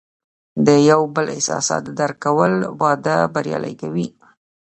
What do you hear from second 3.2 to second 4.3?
بریالی کوي.